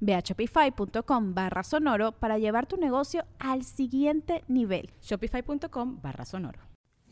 [0.00, 4.90] Ve a shopify.com barra sonoro para llevar tu negocio al siguiente nivel.
[5.02, 6.58] Shopify.com barra sonoro.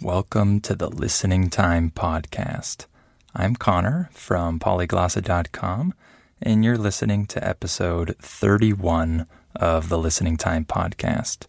[0.02, 2.86] Welcome to the Listening Time Podcast.
[3.34, 5.94] I'm Connor from polyglossa.com,
[6.42, 11.46] and you're listening to episode 31 of the Listening Time Podcast.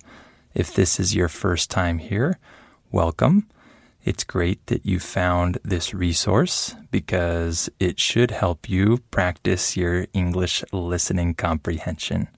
[0.54, 2.39] If this is your first time here,
[2.92, 3.48] welcome.
[4.08, 10.64] It's great that you found this resource because it should help you practice your English
[10.72, 12.30] listening comprehension.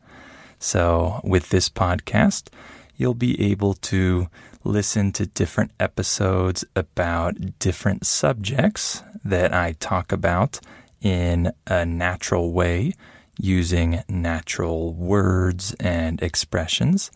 [0.57, 2.49] So, with this podcast,
[2.97, 4.29] you'll be able to
[4.63, 10.59] listen to different episodes about different subjects that I talk about
[11.01, 12.93] in a natural way
[13.39, 17.11] using natural words and expressions.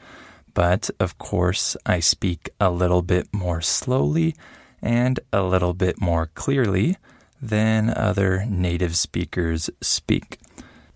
[0.53, 4.35] But of course, I speak a little bit more slowly
[4.81, 6.97] and a little bit more clearly
[7.41, 10.39] than other native speakers speak.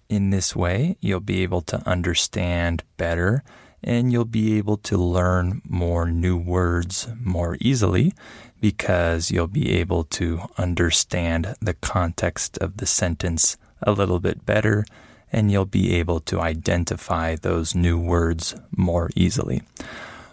[0.09, 3.43] In this way, you'll be able to understand better
[3.83, 8.13] and you'll be able to learn more new words more easily
[8.59, 14.85] because you'll be able to understand the context of the sentence a little bit better
[15.31, 19.61] and you'll be able to identify those new words more easily.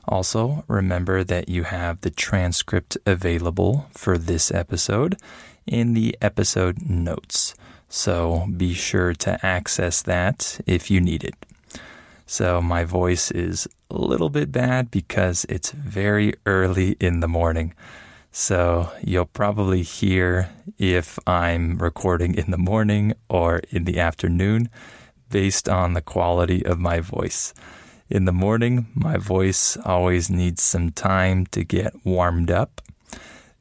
[0.07, 5.17] Also, remember that you have the transcript available for this episode
[5.67, 7.55] in the episode notes.
[7.89, 11.35] So be sure to access that if you need it.
[12.27, 17.75] So, my voice is a little bit bad because it's very early in the morning.
[18.37, 24.71] So, you'll probably hear if I'm recording in the morning or in the afternoon
[25.31, 27.55] based on the quality of my voice.
[28.11, 32.81] In the morning, my voice always needs some time to get warmed up.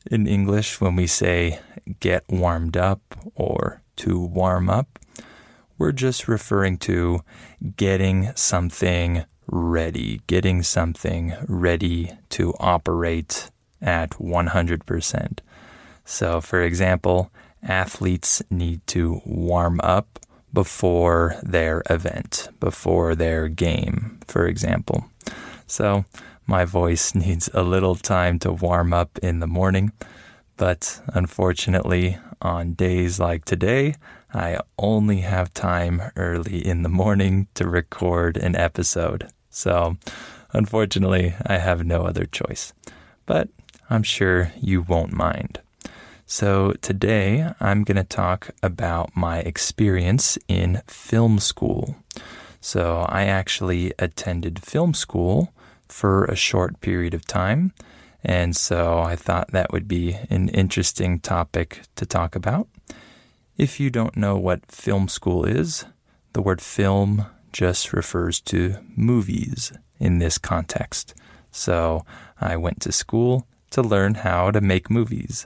[0.10, 1.60] In English, when we say
[2.00, 3.00] get warmed up
[3.36, 4.98] or to warm up,
[5.78, 7.22] we're just referring to
[7.78, 13.52] getting something ready, getting something ready to operate
[13.84, 15.40] at 100%.
[16.06, 20.20] So, for example, athletes need to warm up
[20.54, 25.06] before their event, before their game, for example.
[25.68, 26.06] So,
[26.46, 29.92] my voice needs a little time to warm up in the morning,
[30.58, 33.96] but unfortunately, on days like today,
[34.34, 39.30] I only have time early in the morning to record an episode.
[39.50, 39.98] So,
[40.52, 42.74] unfortunately, I have no other choice.
[43.26, 43.50] But
[43.90, 45.60] I'm sure you won't mind.
[46.26, 51.96] So, today I'm going to talk about my experience in film school.
[52.62, 55.54] So, I actually attended film school
[55.88, 57.72] for a short period of time.
[58.24, 62.68] And so I thought that would be an interesting topic to talk about.
[63.58, 65.86] If you don't know what film school is,
[66.34, 71.14] the word film just refers to movies in this context.
[71.52, 72.06] So
[72.42, 75.46] I went to school to learn how to make movies.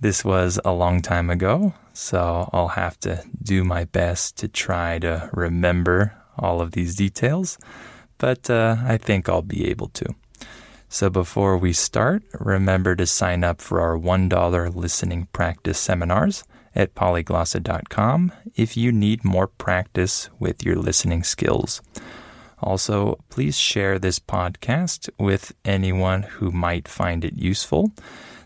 [0.00, 4.98] This was a long time ago, so I'll have to do my best to try
[4.98, 7.58] to remember all of these details,
[8.18, 10.14] but uh, I think I'll be able to.
[10.88, 16.44] So before we start, remember to sign up for our $1 listening practice seminars
[16.74, 21.80] at polyglossa.com if you need more practice with your listening skills.
[22.60, 27.92] Also, please share this podcast with anyone who might find it useful.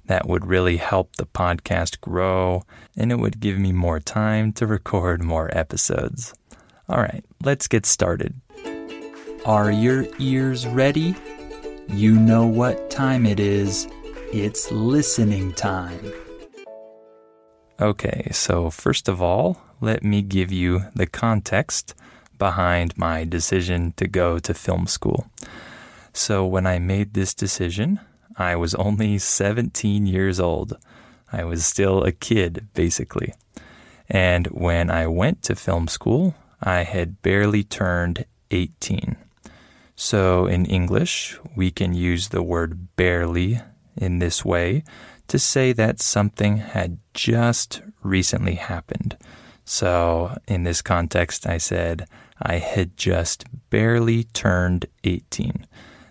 [0.06, 2.64] That would really help the podcast grow
[2.96, 6.34] and it would give me more time to record more episodes.
[6.88, 8.34] All right, let's get started.
[9.44, 11.14] Are your ears ready?
[11.88, 13.86] You know what time it is.
[14.32, 16.12] It's listening time.
[17.80, 21.94] Okay, so first of all, let me give you the context
[22.38, 25.26] behind my decision to go to film school.
[26.12, 28.00] So, when I made this decision,
[28.36, 30.78] I was only 17 years old.
[31.32, 33.34] I was still a kid, basically.
[34.08, 39.16] And when I went to film school, I had barely turned 18.
[39.94, 43.60] So in English, we can use the word barely
[43.96, 44.84] in this way
[45.26, 49.16] to say that something had just recently happened.
[49.64, 52.06] So in this context, I said
[52.40, 55.66] I had just barely turned 18.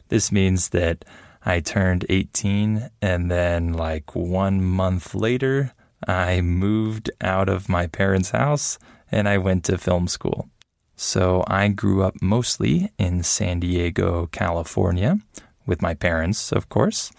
[0.09, 1.05] This means that
[1.45, 5.73] I turned 18 and then, like one month later,
[6.07, 8.77] I moved out of my parents' house
[9.11, 10.49] and I went to film school.
[10.95, 15.19] So I grew up mostly in San Diego, California,
[15.65, 17.11] with my parents, of course.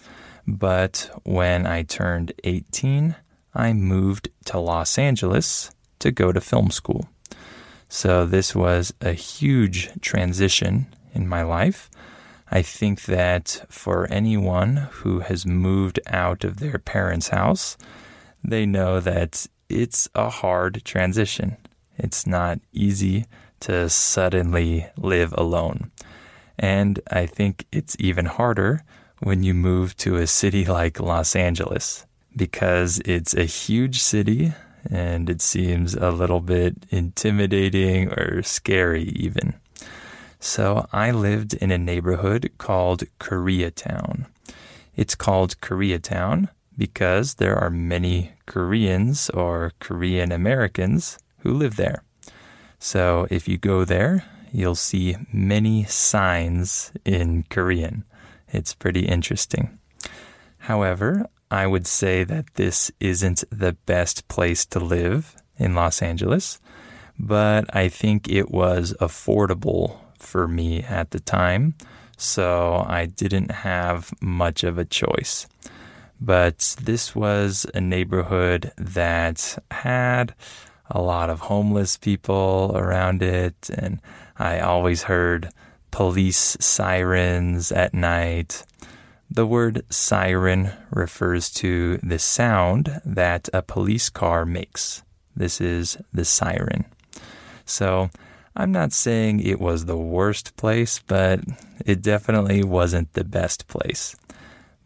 [0.45, 3.15] But when I turned 18,
[3.53, 7.07] I moved to Los Angeles to go to film school.
[7.89, 11.89] So this was a huge transition in my life.
[12.51, 17.77] I think that for anyone who has moved out of their parents' house,
[18.43, 21.57] they know that it's a hard transition.
[21.97, 23.25] It's not easy
[23.61, 25.91] to suddenly live alone.
[26.57, 28.83] And I think it's even harder
[29.19, 32.05] when you move to a city like Los Angeles
[32.35, 34.53] because it's a huge city
[34.89, 39.55] and it seems a little bit intimidating or scary, even.
[40.39, 44.27] So I lived in a neighborhood called Koreatown.
[44.95, 52.03] It's called Koreatown because there are many Koreans or Korean Americans who live there.
[52.79, 54.23] So if you go there,
[54.53, 58.05] you'll see many signs in Korean.
[58.47, 59.77] It's pretty interesting.
[60.59, 66.59] However, I would say that this isn't the best place to live in Los Angeles,
[67.17, 71.73] but I think it was affordable for me at the time,
[72.17, 75.47] so I didn't have much of a choice.
[76.21, 80.35] But this was a neighborhood that had
[80.89, 84.01] a lot of homeless people around it, and
[84.37, 85.49] I always heard
[85.91, 88.65] police sirens at night.
[89.31, 95.03] The word siren refers to the sound that a police car makes.
[95.35, 96.85] This is the siren.
[97.63, 98.09] So
[98.55, 101.41] I'm not saying it was the worst place, but
[101.85, 104.15] it definitely wasn't the best place.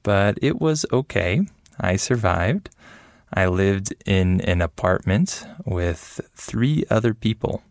[0.03, 1.47] But it was okay.
[1.79, 2.69] I survived.
[3.33, 7.63] I lived in an apartment with three other people,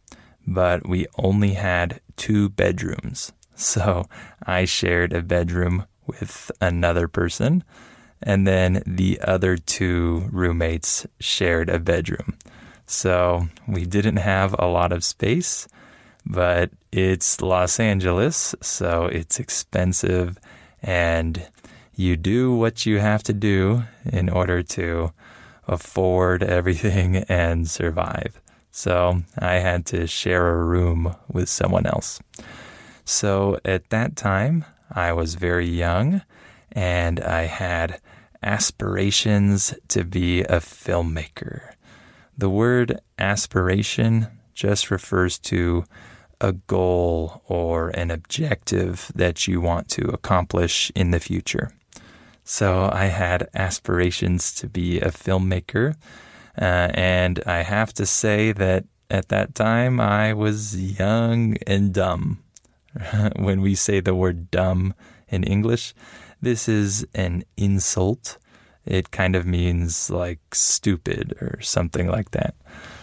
[0.47, 3.33] but we only had two bedrooms.
[3.55, 4.07] So
[4.45, 7.65] I shared a bedroom with another person,
[8.23, 12.37] and then the other two roommates shared a bedroom.
[12.87, 15.67] So we didn't have a lot of space,
[16.27, 20.39] but it's Los Angeles, so it's expensive,
[20.83, 21.49] and
[21.95, 25.13] you do what you have to do in order to
[25.67, 28.41] afford everything and survive.
[28.71, 32.21] So I had to share a room with someone else.
[33.05, 34.65] So at that time,
[34.95, 36.23] I was very young
[36.71, 38.01] and I had
[38.43, 41.73] aspirations to be a filmmaker.
[42.37, 45.85] The word aspiration just refers to
[46.41, 51.71] a goal or an objective that you want to accomplish in the future.
[52.45, 55.95] So I had aspirations to be a filmmaker.
[56.61, 62.43] Uh, and I have to say that at that time I was young and dumb.
[63.37, 64.95] when we say the word dumb
[65.29, 65.95] in English,
[66.41, 68.39] this is an insult.
[68.85, 72.55] It kind of means like stupid or something like that.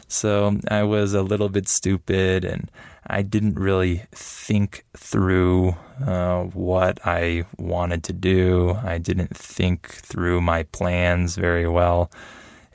[0.07, 2.69] So I was a little bit stupid and
[3.07, 8.77] I didn't really think through uh, what I wanted to do.
[8.83, 12.11] I didn't think through my plans very well.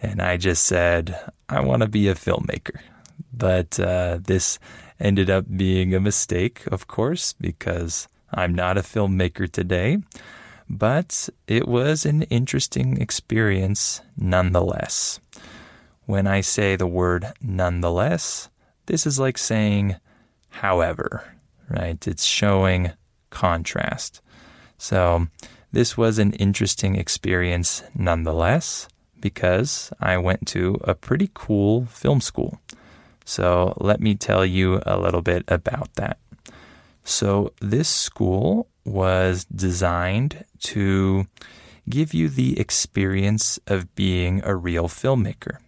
[0.01, 1.19] And I just said,
[1.49, 2.79] I want to be a filmmaker.
[3.33, 4.59] But uh, this
[5.01, 9.99] ended up being a mistake, of course, because I'm not a filmmaker today.
[10.69, 15.21] But it was an interesting experience nonetheless.
[16.07, 18.49] When I say the word nonetheless,
[18.87, 19.97] this is like saying
[20.49, 21.25] however,
[21.69, 22.07] right?
[22.07, 22.93] It's showing
[23.31, 24.21] contrast.
[24.79, 25.29] So,
[25.73, 28.89] this was an interesting experience nonetheless
[29.21, 32.61] because I went to a pretty cool film school.
[33.25, 36.19] So, let me tell you a little bit about that.
[37.05, 41.27] So, this school was designed to
[41.89, 45.59] give you the experience of being a real filmmaker.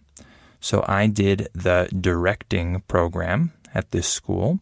[0.59, 4.59] So, I did the directing program at this school,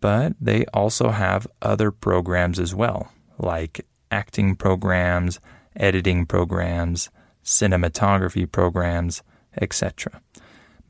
[0.00, 5.40] but they also have other programs as well, like acting programs,
[5.76, 7.10] editing programs,
[7.44, 9.22] cinematography programs,
[9.60, 10.20] etc.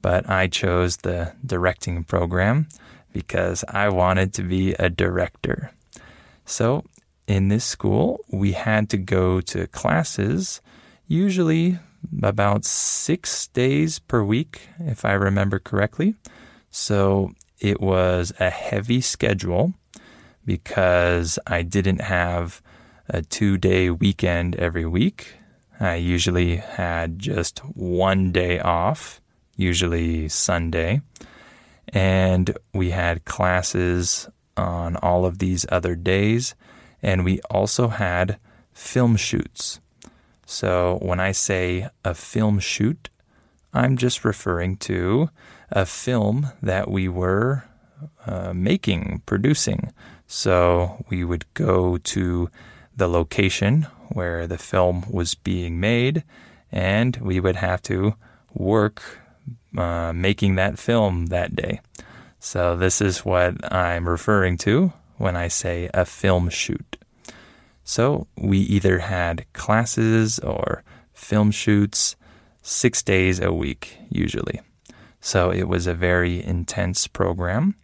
[0.02, 2.68] But I chose the directing program
[3.12, 5.72] because I wanted to be a director.
[6.44, 6.84] So,
[7.26, 10.60] in this school, we had to go to classes,
[11.06, 11.78] usually
[12.22, 16.14] about six days per week, if I remember correctly.
[16.70, 19.74] So, it was a heavy schedule
[20.44, 22.62] because I didn't have
[23.08, 25.34] a two day weekend every week.
[25.78, 29.20] I usually had just one day off,
[29.60, 31.02] usually Sunday.
[31.88, 36.54] And we had classes on all of these other days.
[37.02, 38.38] And we also had
[38.72, 39.80] film shoots.
[40.46, 43.08] So when I say a film shoot,
[43.72, 45.30] I'm just referring to
[45.70, 47.64] a film that we were
[48.26, 49.92] uh, making, producing.
[50.26, 52.50] So we would go to
[52.96, 56.24] the location where the film was being made,
[56.72, 58.14] and we would have to
[58.52, 59.19] work
[59.76, 61.80] uh, making that film that day.
[62.38, 66.96] So, this is what I'm referring to when I say a film shoot.
[67.84, 72.16] So, we either had classes or film shoots
[72.62, 74.60] six days a week, usually.
[75.20, 77.74] So, it was a very intense program.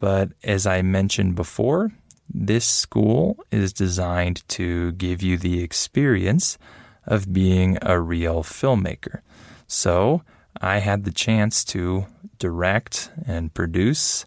[0.00, 1.92] But as I mentioned before,
[2.28, 6.58] this school is designed to give you the experience
[7.06, 9.20] of being a real filmmaker.
[9.66, 10.22] So,
[10.64, 12.06] I had the chance to
[12.38, 14.24] direct and produce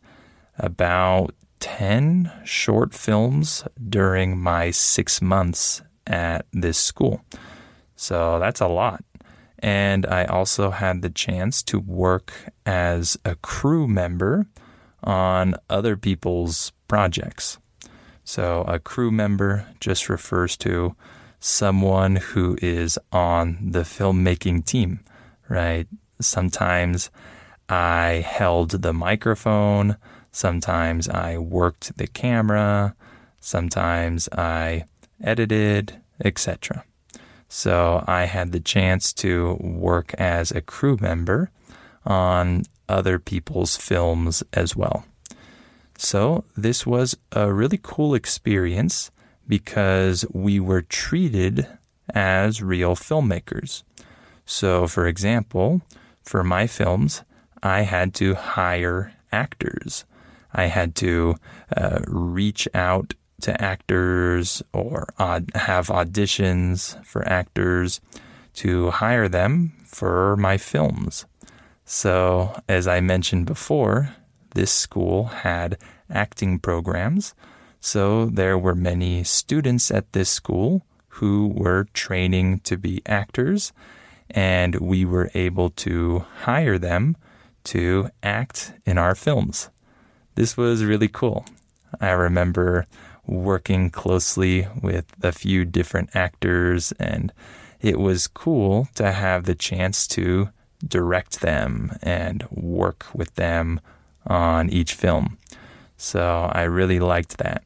[0.60, 7.26] about 10 short films during my six months at this school.
[7.96, 9.04] So that's a lot.
[9.58, 12.32] And I also had the chance to work
[12.68, 14.46] as a crew member
[15.04, 17.58] on other people's projects.
[18.24, 20.96] So a crew member just refers to
[21.40, 25.00] someone who is on the filmmaking team,
[25.50, 25.88] right?
[26.20, 27.10] Sometimes
[27.70, 29.98] I held the microphone.
[30.32, 32.96] Sometimes I worked the camera.
[33.40, 34.86] Sometimes I
[35.24, 36.84] edited, etc.
[37.50, 41.50] So I had the chance to work as a crew member
[42.06, 45.06] on other people's films as well.
[45.98, 49.12] So this was a really cool experience
[49.48, 51.68] because we were treated
[52.14, 53.84] as real filmmakers.
[54.46, 55.82] So, for example,
[56.28, 57.24] for my films,
[57.64, 60.06] I had to hire actors.
[60.54, 61.36] I had to
[61.76, 68.02] uh, reach out to actors or aud- have auditions for actors
[68.56, 71.26] to hire them for my films.
[71.86, 74.16] So, as I mentioned before,
[74.56, 75.78] this school had
[76.10, 77.34] acting programs.
[77.80, 80.86] So, there were many students at this school
[81.20, 83.72] who were training to be actors
[84.30, 87.16] and we were able to hire them
[87.66, 89.70] to act in our films.
[90.36, 91.46] This was really cool.
[92.00, 92.86] I remember
[93.26, 97.34] working closely with a few different actors, and
[97.82, 100.50] it was cool to have the chance to
[100.86, 103.80] direct them and work with them
[104.26, 105.38] on each film.
[105.98, 107.64] So I really liked that.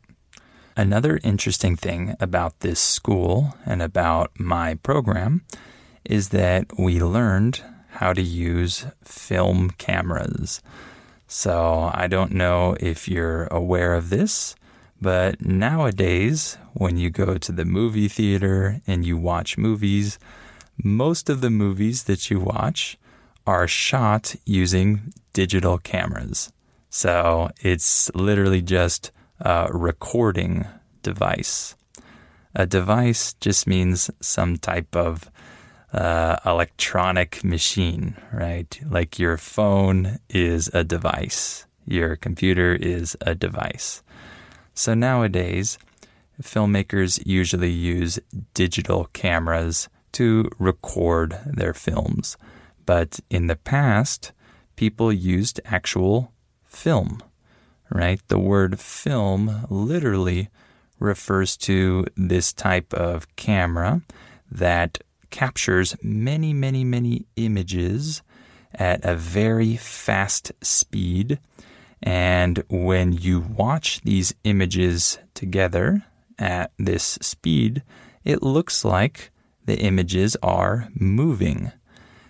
[0.77, 5.43] Another interesting thing about this school and about my program
[6.05, 10.61] is that we learned how to use film cameras.
[11.27, 14.55] So I don't know if you're aware of this,
[15.01, 20.19] but nowadays, when you go to the movie theater and you watch movies,
[20.83, 22.97] most of the movies that you watch
[23.47, 26.51] are shot using digital cameras.
[26.89, 30.65] So it's literally just a recording
[31.01, 31.75] device.
[32.53, 35.30] A device just means some type of
[35.93, 38.79] uh, electronic machine, right?
[38.89, 44.01] Like your phone is a device, your computer is a device.
[44.73, 45.77] So nowadays,
[46.41, 48.19] filmmakers usually use
[48.53, 52.37] digital cameras to record their films.
[52.85, 54.31] But in the past,
[54.75, 56.31] people used actual
[56.65, 57.21] film,
[57.89, 58.21] right?
[58.27, 60.49] The word film literally
[60.99, 64.01] refers to this type of camera
[64.49, 64.99] that
[65.31, 68.21] captures many, many, many images
[68.73, 71.39] at a very fast speed.
[72.03, 76.03] And when you watch these images together
[76.37, 77.83] at this speed,
[78.23, 79.31] it looks like
[79.65, 81.71] the images are moving.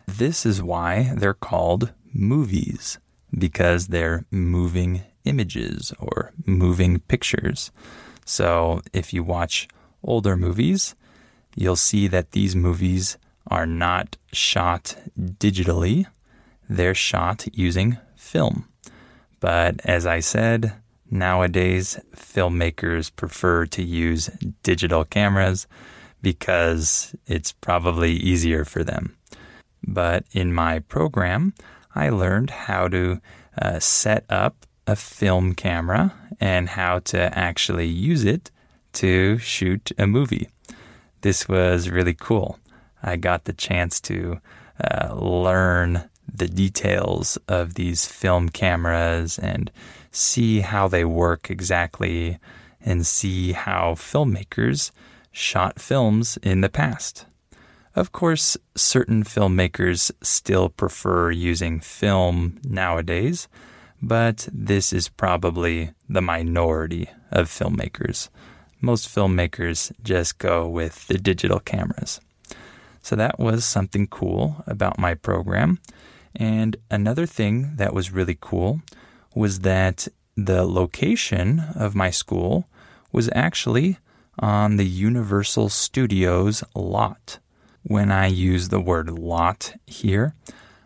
[0.08, 3.00] This is why they're called movies,
[3.38, 7.72] because they're moving images or moving pictures.
[8.26, 9.68] So if you watch
[10.04, 10.96] older movies,
[11.56, 13.18] you'll see that these movies
[13.48, 16.06] are not shot digitally,
[16.70, 18.68] they're shot using film.
[19.40, 20.74] But as I said,
[21.10, 24.30] nowadays filmmakers prefer to use
[24.64, 25.68] digital cameras
[26.22, 29.18] because it's probably easier for them.
[29.86, 31.54] But in my program,
[31.96, 33.20] I learned how to
[33.60, 38.52] uh, set up a film camera and how to actually use it
[38.94, 40.50] to shoot a movie.
[41.22, 42.60] This was really cool.
[43.04, 44.40] I got the chance to
[44.84, 49.72] uh, learn the details of these film cameras and
[50.12, 52.40] see how they work exactly
[52.84, 54.92] and see how filmmakers
[55.32, 57.26] shot films in the past.
[57.96, 63.48] Of course, certain filmmakers still prefer using film nowadays,
[64.02, 68.30] but this is probably the minority of filmmakers.
[68.82, 72.20] Most filmmakers just go with the digital cameras.
[73.04, 75.80] So that was something cool about my program.
[76.36, 78.82] And another thing that was really cool
[79.36, 82.66] was that the location of my school
[83.12, 83.98] was actually
[84.40, 87.40] on the Universal Studios lot.
[87.84, 90.36] When I use the word lot here,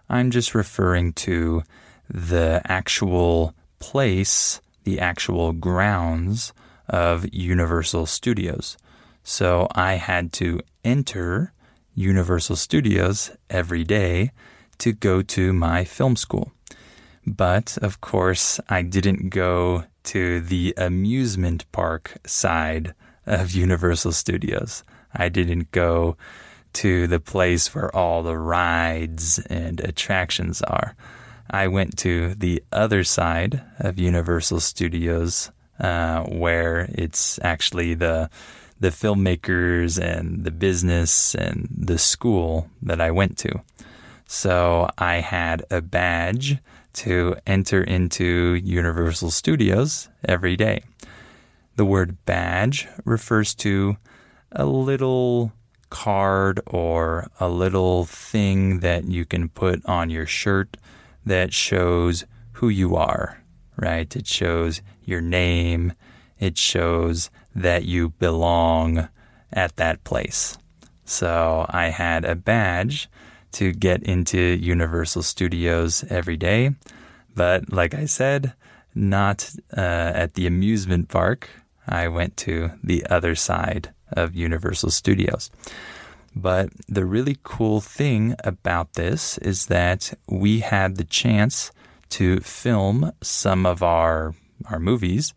[0.09, 1.63] I'm just referring to
[2.09, 6.53] the actual place, the actual grounds
[6.87, 8.77] of Universal Studios.
[9.23, 11.53] So I had to enter
[11.95, 14.31] Universal Studios every day
[14.77, 16.51] to go to my film school.
[17.25, 22.93] But of course, I didn't go to the amusement park side
[23.25, 24.83] of Universal Studios.
[25.13, 26.17] I didn't go
[26.73, 30.95] to the place where all the rides and attractions are.
[31.49, 38.29] I went to the other side of Universal Studios, uh, where it's actually the
[38.77, 43.61] the filmmakers and the business and the school that I went to.
[44.27, 46.57] So I had a badge
[46.93, 50.83] to enter into Universal Studios every day.
[51.77, 53.97] The word badge refers to
[54.51, 55.51] a little
[55.89, 60.77] card or a little thing that you can put on your shirt
[61.25, 63.41] that shows who you are,
[63.77, 64.15] right?
[64.15, 65.93] It shows your name,
[66.39, 69.09] it shows that you belong
[69.53, 70.57] at that place.
[71.05, 73.09] So I had a badge
[73.53, 76.71] to get into Universal Studios every day.
[77.35, 78.53] But like I said,
[78.93, 79.81] not uh,
[80.15, 81.49] at the amusement park.
[81.87, 85.51] I went to the other side of Universal Studios.
[86.35, 91.71] But the really cool thing about this is that we had the chance
[92.09, 94.35] to film some of our
[94.67, 95.33] our movies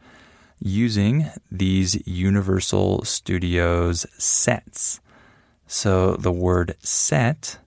[0.61, 5.01] using these Universal Studios sets.
[5.67, 7.59] So the word set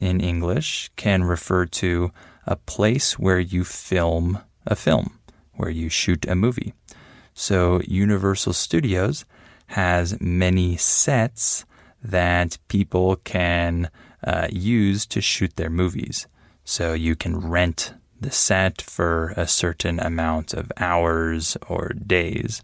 [0.00, 2.10] in English can refer to
[2.46, 5.18] a place where you film a film,
[5.54, 6.74] where you shoot a movie.
[7.32, 9.24] So Universal Studios
[9.68, 11.64] has many sets
[12.02, 13.90] that people can
[14.22, 16.26] uh, use to shoot their movies.
[16.64, 22.62] So you can rent the set for a certain amount of hours or days.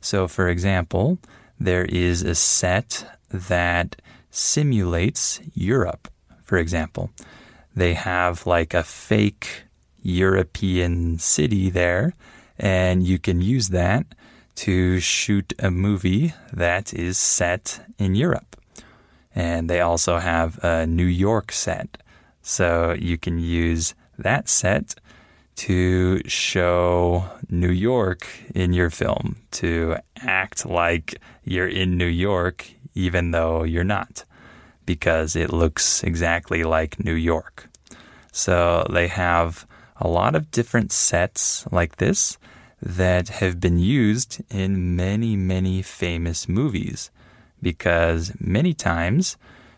[0.00, 1.18] So, for example,
[1.58, 3.96] there is a set that
[4.30, 6.08] simulates Europe
[6.46, 7.10] for example.
[7.74, 9.64] They have like a fake
[10.00, 12.14] European city there,
[12.58, 14.06] and you can use that
[14.54, 18.56] to shoot a movie that is set in Europe.
[19.34, 21.98] And they also have a New York set.
[22.40, 24.94] So you can use that set
[25.56, 33.30] to show New York in your film, to act like you're in New York, even
[33.30, 34.24] though you're not
[34.86, 37.68] because it looks exactly like New York.
[38.32, 42.38] So they have a lot of different sets like this
[42.80, 47.10] that have been used in many, many famous movies
[47.60, 49.36] because many times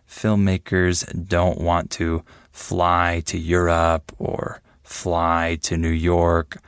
[0.09, 2.24] filmmakers don't want to
[2.59, 6.59] fly to Europe or fly to New York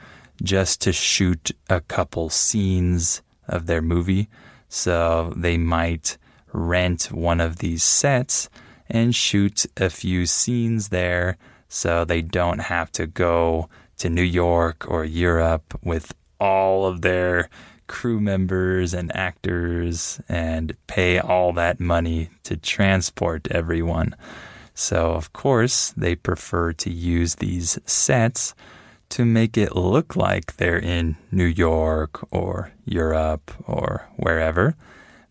[0.42, 4.29] just to shoot a couple scenes of their movie.
[4.68, 6.16] So they might
[6.53, 8.48] rent one of these sets
[8.88, 11.37] and shoot a few scenes there
[11.68, 17.50] so they don't have to go to New York or Europe with all of their
[17.88, 24.14] crew members and actors and pay all that money to transport everyone.
[24.74, 28.54] So, of course, they prefer to use these sets
[29.11, 34.76] to make it look like they're in New York or Europe or wherever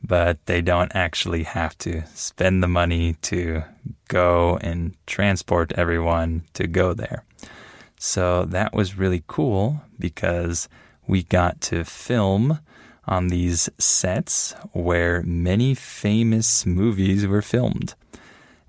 [0.03, 3.63] but they don't actually have to spend the money to
[4.07, 7.23] go and transport everyone to go there.
[7.97, 10.69] So that was really cool because
[11.05, 12.59] we got to film
[13.07, 17.95] on these sets where many famous movies were filmed.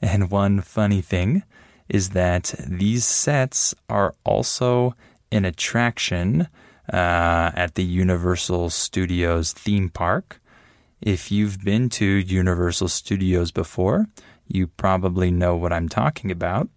[0.02, 1.42] And one funny thing
[1.88, 4.94] is that these sets are also
[5.32, 6.48] an attraction
[6.92, 10.40] uh, at the Universal Studios theme park.
[11.00, 14.06] If you've been to Universal Studios before,
[14.46, 16.68] you probably know what I'm talking about.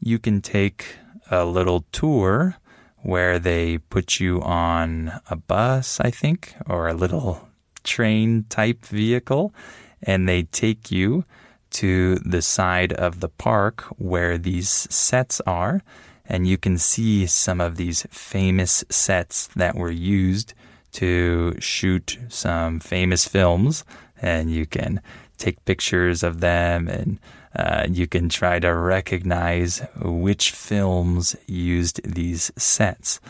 [0.00, 0.96] You can take
[1.30, 2.56] a little tour
[3.02, 7.48] where they put you on a bus, I think, or a little
[7.84, 9.54] train type vehicle,
[10.02, 11.24] and they take you
[11.70, 15.82] to the side of the park where these sets are,
[16.26, 20.54] and you can see some of these famous sets that were used
[20.92, 23.84] to shoot some famous films,
[24.20, 25.00] and you can
[25.38, 27.18] take pictures of them and
[27.56, 33.20] uh, you can try to recognize which films used these sets.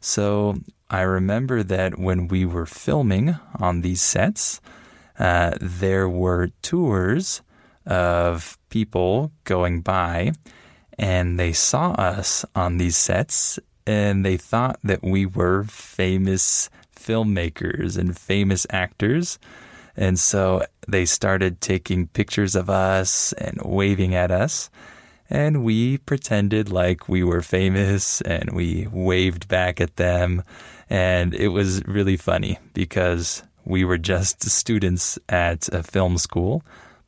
[0.00, 0.56] So
[0.90, 4.60] I remember that when we were filming on these sets,
[5.18, 7.42] uh, there were tours
[7.86, 10.32] of people going by
[10.98, 17.98] and they saw us on these sets and they thought that we were famous filmmakers
[17.98, 19.38] and famous actors.
[19.96, 24.70] And so they started taking pictures of us and waving at us.
[25.28, 30.42] And we pretended like we were famous and we waved back at them.
[30.88, 36.62] And it was really funny because we were just students at a film school,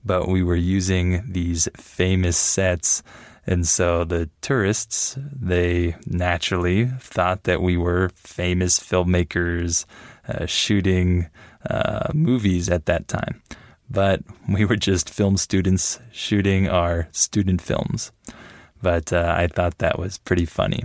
[0.06, 3.02] but we were using these famous sets.
[3.46, 9.84] And so the tourists, they naturally thought that we were famous filmmakers
[10.28, 11.28] uh, shooting
[11.68, 13.42] uh, movies at that time.
[13.90, 18.12] But we were just film students shooting our student films.
[18.82, 20.84] But uh, I thought that was pretty funny.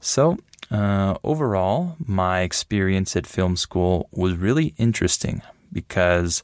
[0.00, 0.38] So,
[0.70, 6.42] uh, overall, my experience at film school was really interesting because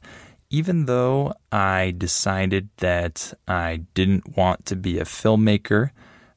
[0.49, 5.91] even though I decided that I didn't want to be a filmmaker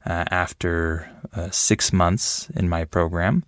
[0.05, 3.43] uh, after uh, six months in my program,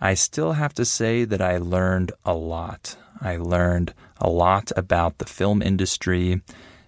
[0.00, 2.96] I still have to say that I learned a lot.
[3.20, 6.40] I learned a lot about the film industry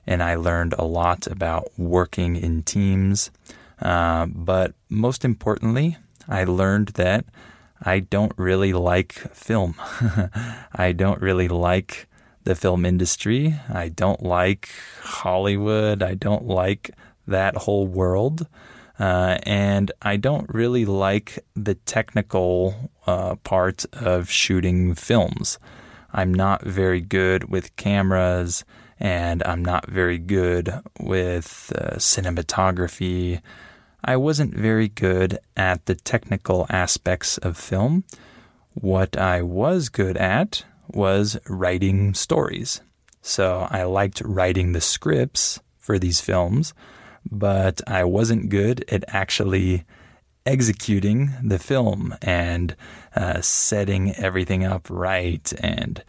[0.07, 3.31] and I learned a lot about working in teams.
[3.81, 5.97] Uh, but most importantly,
[6.29, 7.25] I learned that
[7.81, 9.75] I don't really like film.
[10.73, 12.09] I don't really like
[12.47, 13.55] the film industry.
[13.69, 14.71] I don't like
[15.03, 16.03] Hollywood.
[16.03, 16.93] I don't like
[17.27, 18.47] that whole world.
[18.99, 25.59] Uh, and I don't really like the technical uh, part of shooting films.
[26.13, 28.65] I'm not very good with cameras,
[28.99, 33.43] and I'm not very good with uh, cinematography.
[34.03, 38.05] I wasn't very good at the technical aspects of film.
[38.73, 42.81] What I was good at was writing stories.
[43.23, 46.75] So I liked writing the scripts for these films
[47.31, 49.85] but I wasn't good at actually
[50.45, 52.77] executing the film and
[53.15, 56.03] uh, setting everything up right and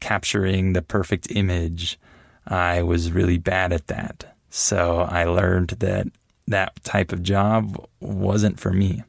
[0.00, 1.98] capturing the perfect image.
[2.46, 4.36] I was really bad at that.
[4.50, 6.08] So I learned that
[6.46, 9.02] that type of job wasn't for me.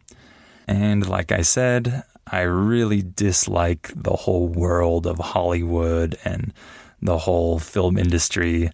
[0.67, 6.53] And like I said, I really dislike the whole world of Hollywood and
[7.01, 8.71] the whole film industry.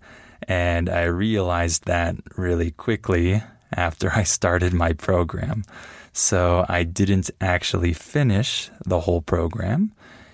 [0.47, 3.43] And I realized that really quickly
[3.75, 5.63] after I started my program.
[6.13, 9.93] So I didn't actually finish the whole program.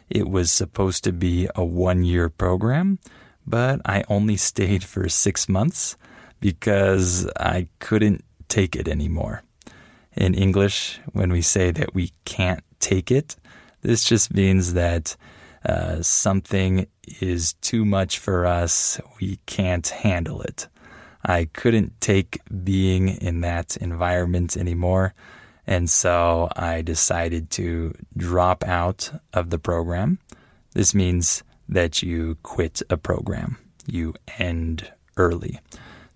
[0.10, 3.00] It was supposed to be a one year program,
[3.46, 5.98] but I only stayed for six months
[6.40, 9.44] because I couldn't take it anymore.
[10.16, 13.36] In English, when we say that we can't take it,
[13.82, 15.16] this just means that
[15.66, 16.88] uh, something
[17.22, 19.00] is too much for us.
[19.20, 20.68] We can't handle it.
[21.24, 25.14] I couldn't take being in that environment anymore.
[25.66, 30.20] And so I decided to drop out of the program.
[30.74, 35.60] This means that you quit a program, you end early.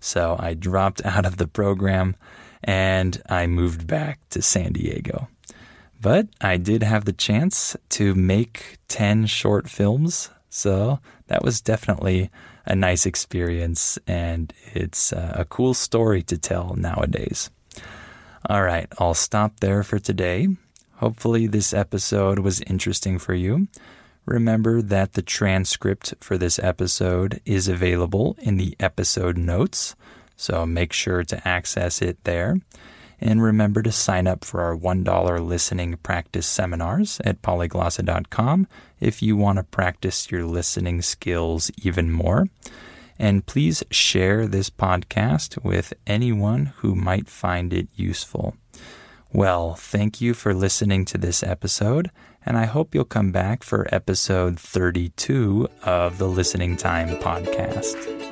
[0.00, 2.16] So I dropped out of the program
[2.64, 5.28] and I moved back to San Diego.
[6.02, 10.30] But I did have the chance to make 10 short films.
[10.50, 12.28] So that was definitely
[12.66, 14.00] a nice experience.
[14.08, 17.50] And it's uh, a cool story to tell nowadays.
[18.50, 20.48] All right, I'll stop there for today.
[20.96, 23.68] Hopefully, this episode was interesting for you.
[24.26, 29.94] Remember that the transcript for this episode is available in the episode notes,
[30.36, 32.56] so make sure to access it there.
[33.24, 38.66] And remember to sign up for our $1 listening practice seminars at polyglossa.com
[38.98, 42.48] if you want to practice your listening skills even more.
[43.20, 48.56] And please share this podcast with anyone who might find it useful.
[49.32, 52.10] Well, thank you for listening to this episode,
[52.44, 58.31] and I hope you'll come back for episode 32 of the Listening Time podcast.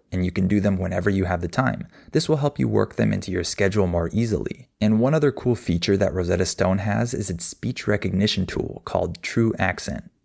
[0.11, 1.87] and you can do them whenever you have the time.
[2.11, 4.67] This will help you work them into your schedule more easily.
[4.79, 9.21] And one other cool feature that Rosetta Stone has is its speech recognition tool called
[9.21, 10.09] TruAccent.